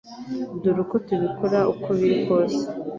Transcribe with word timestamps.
Dore 0.61 0.79
uko 0.85 0.95
tubikora 1.07 1.59
uko 1.73 1.87
biri 1.97 2.17
kose 2.25 2.61